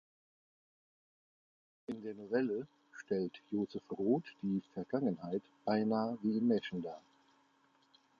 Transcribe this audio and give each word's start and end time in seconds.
In 1.85 2.01
der 2.01 2.15
Novelle 2.15 2.65
stellt 2.91 3.39
Joseph 3.51 3.83
Roth 3.91 4.33
die 4.41 4.63
"Vergangenheit" 4.73 5.43
beinahe 5.63 6.17
wie 6.23 6.39
im 6.39 6.47
Märchen 6.47 6.81
dar. 6.81 6.99